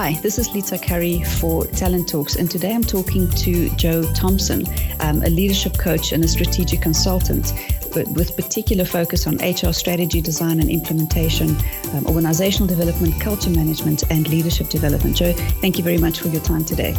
[0.00, 4.64] Hi, this is Lita Currie for Talent Talks, and today I'm talking to Joe Thomson,
[5.00, 7.52] um, a leadership coach and a strategic consultant,
[7.92, 11.48] but with particular focus on HR strategy design and implementation,
[11.94, 15.16] um, organizational development, culture management, and leadership development.
[15.16, 16.92] Joe, thank you very much for your time today.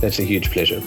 [0.00, 0.82] That's a huge pleasure.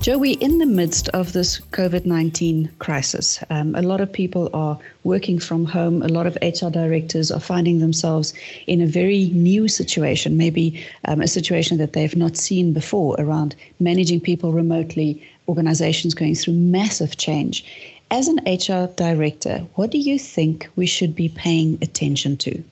[0.00, 3.44] Joe, we're in the midst of this COVID 19 crisis.
[3.50, 6.00] Um, a lot of people are working from home.
[6.00, 8.32] A lot of HR directors are finding themselves
[8.66, 13.54] in a very new situation, maybe um, a situation that they've not seen before around
[13.78, 17.62] managing people remotely, organizations going through massive change.
[18.10, 22.64] As an HR director, what do you think we should be paying attention to?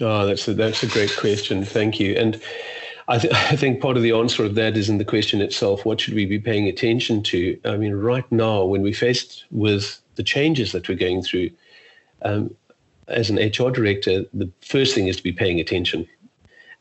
[0.00, 1.66] Oh, that's a, that's a great question.
[1.66, 2.14] Thank you.
[2.14, 2.40] And
[3.08, 5.84] I, th- I, think part of the answer of that is in the question itself.
[5.84, 7.58] What should we be paying attention to?
[7.64, 11.50] I mean, right now, when we're faced with the changes that we're going through,
[12.22, 12.54] um,
[13.08, 16.06] as an HR director, the first thing is to be paying attention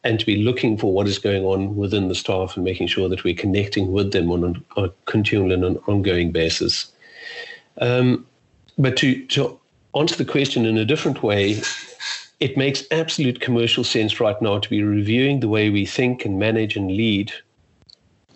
[0.04, 3.10] and to be looking for what is going on within the staff and making sure
[3.10, 6.92] that we're connecting with them on a, continual and an ongoing basis.
[7.80, 8.26] Um,
[8.78, 9.60] but to, to
[9.96, 11.62] answer the question in a different way,
[12.40, 16.38] it makes absolute commercial sense right now to be reviewing the way we think and
[16.38, 17.32] manage and lead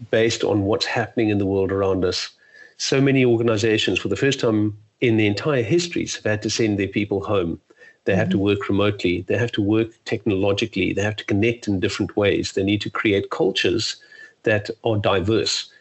[0.10, 2.30] based on what's happening in the world around us.
[2.78, 6.80] So many organizations, for the first time in their entire histories, have had to send
[6.80, 7.62] their people home.
[8.06, 8.40] They have mm-hmm.
[8.40, 9.22] to work remotely.
[9.22, 10.94] They have to work technologically.
[10.94, 12.54] They have to connect in different ways.
[12.54, 13.98] They need to create cultures
[14.44, 15.72] that are diverse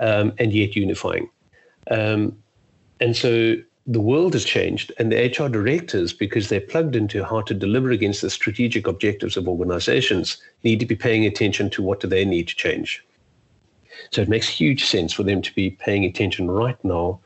[0.00, 1.30] um, and yet unifying.
[1.88, 2.36] Um,
[3.00, 3.54] and so
[3.90, 7.90] the world has changed, and the HR directors, because they're plugged into how to deliver
[7.90, 12.26] against the strategic objectives of organizations, need to be paying attention to what do they
[12.26, 13.02] need to change.
[14.10, 17.18] So it makes huge sense for them to be paying attention right now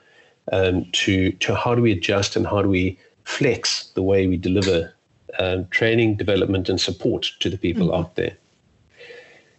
[0.52, 4.36] um, to, to how do we adjust and how do we flex the way we
[4.36, 4.94] deliver
[5.40, 7.96] um, training, development, and support to the people mm-hmm.
[7.96, 8.36] out there.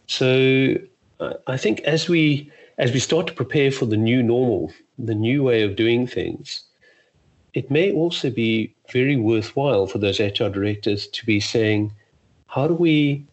[0.08, 0.78] So
[1.48, 5.44] I think as we as we start to prepare for the new normal, the new
[5.44, 6.64] way of doing things,
[7.54, 11.92] it may also be very worthwhile for those HR directors to be saying,
[12.48, 13.26] how do we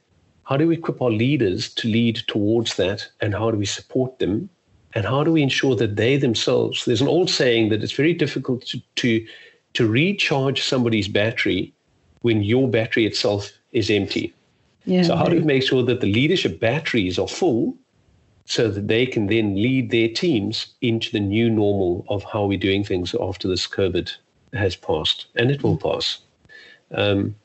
[0.44, 4.18] how do we equip our leaders to lead towards that and how do we support
[4.18, 4.50] them?
[4.94, 8.14] And how do we ensure that they themselves there's an old saying that it's very
[8.14, 9.26] difficult to to,
[9.74, 11.72] to recharge somebody's battery
[12.22, 14.34] when your battery itself is empty.
[14.84, 17.76] Yeah, so how do we make sure that the leadership batteries are full
[18.50, 22.58] so that they can then lead their teams into the new normal of how we're
[22.58, 24.12] doing things after this COVID
[24.54, 26.18] has passed, and it will pass.
[26.92, 27.36] Um,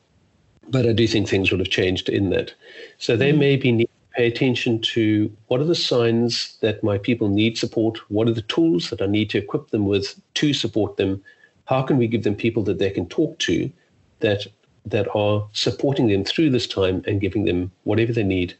[0.68, 2.52] but I do think things will have changed in that.
[2.98, 3.38] So they mm.
[3.38, 7.56] may be need to pay attention to what are the signs that my people need
[7.56, 11.22] support, what are the tools that I need to equip them with to support them,
[11.66, 13.70] how can we give them people that they can talk to
[14.18, 14.44] that
[14.86, 18.56] that are supporting them through this time and giving them whatever they need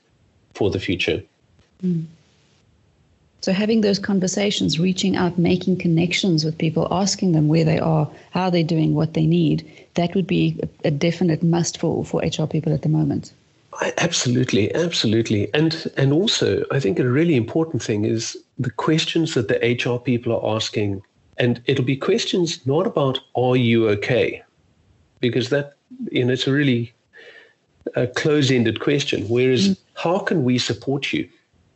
[0.55, 1.21] for the future.
[1.85, 2.07] Mm.
[3.47, 8.11] So having those conversations, reaching out, making connections with people, asking them where they are,
[8.33, 9.65] how they're doing, what they need,
[9.95, 13.33] that would be a definite must for, for HR people at the moment.
[13.99, 15.49] Absolutely, absolutely.
[15.55, 20.01] And and also I think a really important thing is the questions that the HR
[20.01, 21.03] people are asking.
[21.39, 24.43] And it'll be questions not about are you okay?
[25.21, 25.77] Because that
[26.11, 26.93] you know it's a really
[27.95, 29.29] a close-ended question.
[29.29, 29.83] Whereas mm-hmm.
[29.95, 31.29] how can we support you?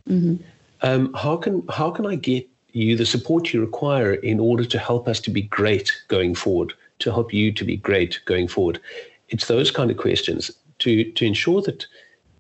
[0.08, 0.42] Mm-hmm
[0.82, 4.78] um, how can how can I get you the support you require in order to
[4.78, 8.80] help us to be great going forward, to help you to be great going forward?
[9.28, 11.86] It's those kind of questions to to ensure that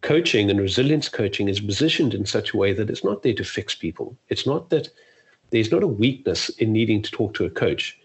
[0.02, 3.44] coaching and resilience coaching is positioned in such a way that it's not there to
[3.44, 4.16] fix people.
[4.28, 4.88] It's not that
[5.50, 7.98] there's not a weakness in needing to talk to a coach.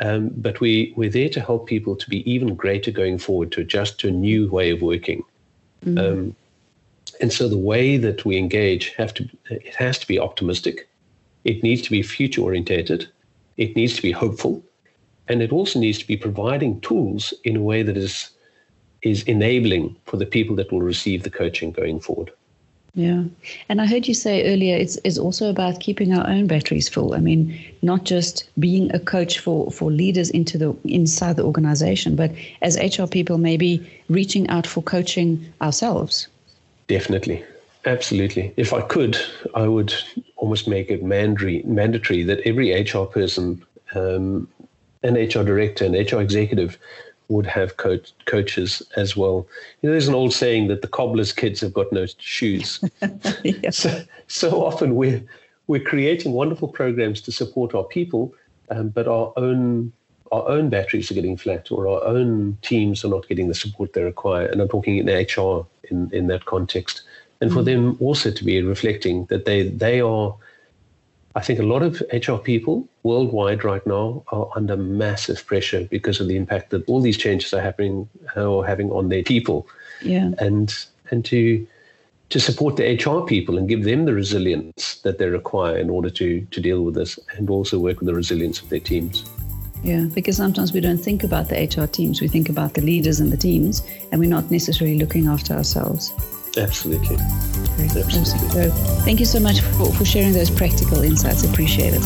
[0.00, 3.60] Um, but we, we're there to help people to be even greater going forward, to
[3.60, 5.22] adjust to a new way of working.
[5.84, 5.98] Mm-hmm.
[5.98, 6.36] Um,
[7.22, 10.88] and so the way that we engage have to it has to be optimistic.
[11.44, 13.08] It needs to be future orientated.
[13.56, 14.62] It needs to be hopeful.
[15.28, 18.30] And it also needs to be providing tools in a way that is
[19.02, 22.32] is enabling for the people that will receive the coaching going forward.
[22.94, 23.24] Yeah.
[23.68, 27.14] And I heard you say earlier it's, it's also about keeping our own batteries full.
[27.14, 32.16] I mean, not just being a coach for, for leaders into the inside the organization,
[32.16, 36.28] but as HR people, maybe reaching out for coaching ourselves.
[36.86, 37.44] Definitely.
[37.84, 38.52] Absolutely.
[38.56, 39.16] If I could,
[39.54, 39.92] I would
[40.36, 43.64] almost make it mandatory, mandatory that every HR person,
[43.94, 44.48] um,
[45.02, 46.78] an HR director, an HR executive
[47.28, 49.46] would have coach, coaches as well.
[49.80, 52.82] You know, there's an old saying that the cobbler's kids have got no shoes.
[53.42, 53.70] yeah.
[53.70, 55.22] so, so often we're,
[55.66, 58.32] we're creating wonderful programs to support our people,
[58.70, 59.92] um, but our own
[60.32, 63.92] our own batteries are getting flat or our own teams are not getting the support
[63.92, 64.46] they require.
[64.46, 67.02] And I'm talking in HR in, in that context.
[67.42, 67.54] And mm.
[67.54, 70.34] for them also to be reflecting that they, they are,
[71.36, 76.18] I think a lot of HR people worldwide right now are under massive pressure because
[76.18, 79.68] of the impact that all these changes are happening or having on their people.
[80.00, 80.30] Yeah.
[80.38, 80.74] And
[81.10, 81.66] and to
[82.30, 86.10] to support the HR people and give them the resilience that they require in order
[86.10, 89.24] to to deal with this and also work with the resilience of their teams.
[89.84, 93.18] Yeah, because sometimes we don't think about the HR teams, we think about the leaders
[93.20, 96.12] and the teams, and we're not necessarily looking after ourselves.
[96.56, 97.16] Absolutely.
[97.80, 98.48] Absolutely.
[98.50, 98.70] So
[99.04, 101.44] thank you so much for, for sharing those practical insights.
[101.44, 102.02] Appreciate it.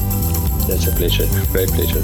[0.69, 1.26] That's a pleasure.
[1.52, 2.02] Great pleasure.